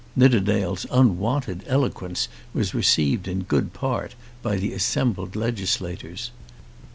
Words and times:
Nidderdale's 0.15 0.87
unwonted 0.89 1.63
eloquence 1.67 2.27
was 2.55 2.73
received 2.73 3.27
in 3.27 3.43
good 3.43 3.71
part 3.71 4.15
by 4.41 4.55
the 4.55 4.73
assembled 4.73 5.35
legislators. 5.35 6.31